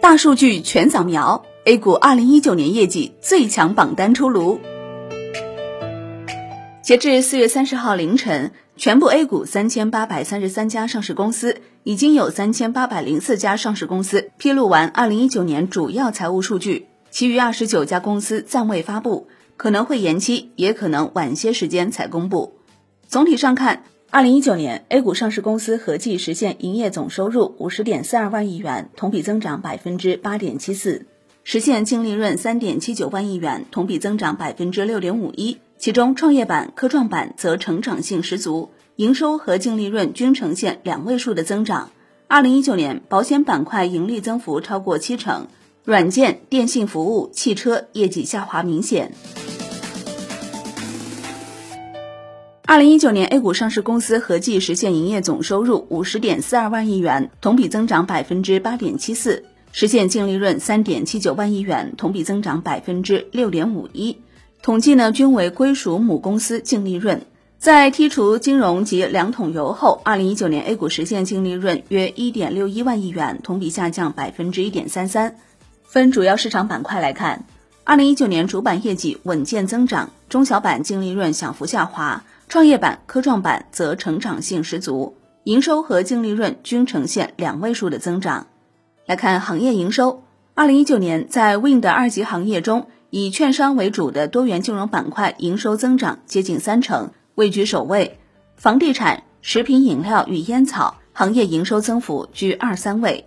[0.00, 4.58] 大数据全扫描，A 股二零一九年业绩最强榜单出炉。
[6.82, 19.28] 截至四月三十号凌晨，全部 A 股三千八百三十三家上市公司，已经有三千八百零四家上市公司披露完二零一九年主要财务数据，其余二十九家公司暂未发布，
[19.58, 22.54] 可能会延期，也可能晚些时间才公布。
[23.06, 23.82] 总体上看。
[24.12, 31.06] 二零一九年，A 股上市公司合计实现营业总收入五十点四二万亿元，同比增长百分之八点七四，
[31.44, 35.58] 实现净利润三点七九万亿元，同比增长百分之六点五一。
[35.78, 41.90] 其中，创业板、科创板则成长性十足，营收和净利润均呈现两位数的增长。
[42.26, 45.46] 二零一九年，保险板块盈利增幅超过七成，
[45.84, 49.12] 软件、电信服务、汽车业绩下滑明显。
[52.70, 59.42] 二零一九年，A 股上市公司合计实现营业总收入五十点四二万亿元，同比增长百分之八点七四，
[59.72, 64.18] 实现净利润三点七九万亿元，同比增长百分之六点五一。
[64.62, 67.22] 统计呢均为归属母公司净利润。
[67.58, 75.34] 在剔除金融及两桶油后，二零一九年 A 股实现净利润约一点六一万亿元，同比下降百分之一点三三。
[75.82, 77.46] 分主要市场板块来看，
[77.82, 82.22] 二零一九年主板业绩稳健增长，中小板净利润小幅下滑。
[82.50, 88.48] 创业板、科创板则成长性十足，营收和净利润均呈现两位数的增长。
[89.06, 98.18] 来看行业营收，二零一九年在 Win 的二级行业中，以券商为主的多元金融板块营收增长接近三成，位居首位。
[98.56, 103.24] 房地产、食品饮料与烟草行业营收增幅居二三位。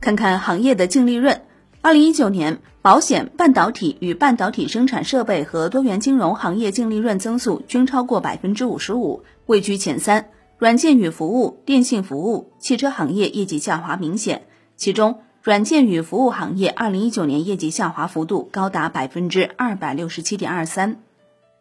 [0.00, 1.42] 看看行业的净利润。
[1.80, 10.30] 二零一九年，保险、半导体与半导体生产设备和多元金融行业净利润增速均超过百分之五十五，位居前三。
[10.58, 14.42] 软件与服务、电信服务、汽车行业业绩下滑明显，
[14.76, 20.96] 其中软件与服务行业二零一九年业绩下滑幅度高达百分之二百六十七点二三。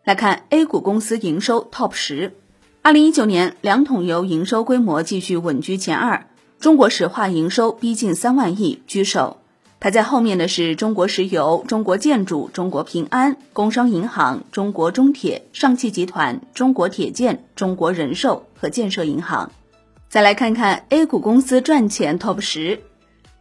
[0.04, 2.34] 来看 A 股公司营收 TOP 十，
[2.82, 6.26] 二零一九年两桶油营收规模继续稳居前二，
[6.60, 9.41] 中国石化营收逼近三万亿，居首。
[9.82, 19.52] 排在后面的是中国石油、中国建筑、中国平安、工商银行、中国中铁、上汽集团、中国铁建、中国人寿和建设银行。
[20.08, 22.80] 再来看看 A 股公司赚钱 TOP 十，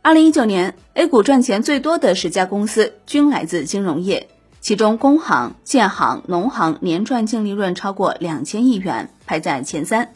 [0.01, 4.27] 二零一九年 A 股赚钱最多的十家公司均来自金融业，
[4.63, 10.11] 其中工行、建行、农行年赚净利润超过两千亿元，排在前三。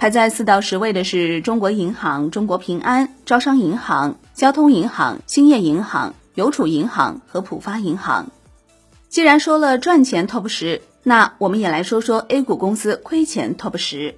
[0.00, 8.30] 排在四到十位的是中国银行、中国平安、招商银行、交通银行、兴业银行、邮储银行和浦发银行。
[9.10, 14.14] 既然说了赚钱 TOP 十，那我们也来说说 A 股公司亏钱 TOP 十。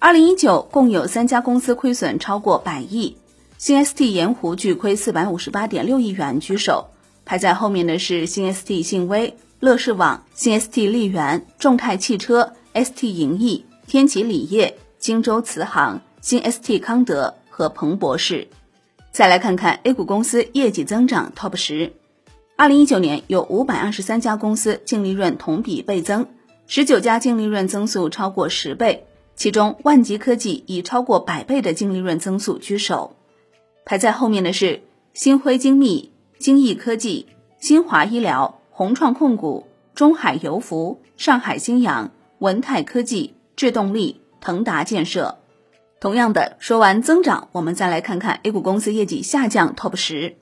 [0.00, 3.16] 二零一九共有三家公司亏损超过百亿，
[3.58, 6.88] 新 ST 盐湖巨亏四百五十八点六亿元居首，
[7.24, 14.76] 排在后面的是新 ST 信威、乐视网、新 ST 利源、众泰汽车、ST 营益、天齐锂业。
[15.02, 18.46] 荆州慈航、新 ST 康德和彭博士。
[19.10, 21.94] 再来看看 A 股公司业绩增长 TOP 十。
[22.54, 26.28] 二零一九年有五百二十三家公司净利润同比倍增，
[26.68, 33.16] 十九家净利润增速超过十倍，其中万吉科技以超过百倍的净利润增速居首。
[33.84, 34.82] 排在后面的是
[35.14, 37.26] 新辉精密、精益科技、
[37.58, 44.20] 新华医疗、宏创控股、中海油服、上海新阳、文泰科技、智动力。
[44.42, 45.38] 腾达建设，
[46.00, 50.36] 同样的，说完增长，我们再来看看 A 股公司业绩下降 TOP 十。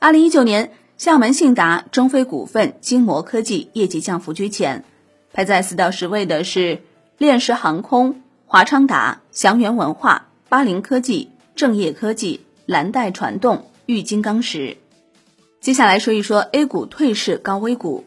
[0.00, 4.84] 二零一九年，厦门信达、中飞股份、金摩科技业绩降幅居前，
[5.32, 6.82] 排在四到十位的是
[7.16, 14.76] 链石航空、华昌达、祥源文化、巴林科技、正业科技、蓝带传动、玉金刚石。
[15.60, 18.04] 接下来说一说 A 股退市高危股。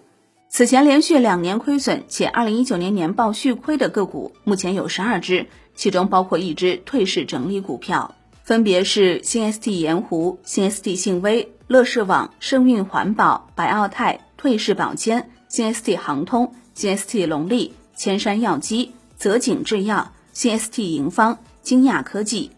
[0.58, 22.52] 此前连续两年亏损且二零一九年年报续亏的个股，目前有十二只，其中包括一只退市整理股票，分别是新 ST 盐湖、新 ST 信威、乐视网、盛运环保、百奥泰、退市宝谦、新 ST 航通、新 ST 龙力、千山药机、泽景制药、新 ST 盈方、金亚科技。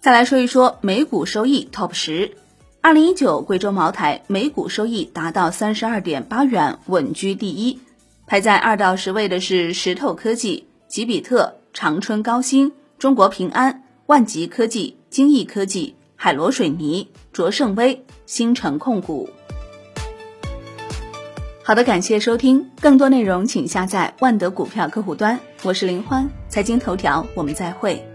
[0.00, 2.36] 再来说一说美股收益 TOP 十。
[2.80, 7.80] 二零一九贵州茅台每股收益达到三十二点八元，稳居第一。
[8.26, 19.28] 排在二到十位的是石头科技、吉比特、长春高新、中国平安、万吉科技、金益科技、海螺水泥、卓胜威、新城控股。
[21.64, 25.38] 好的，感谢收听，更多内容请下载万德股票客户端。
[25.64, 28.07] 我是林欢，财经头条，我们再会。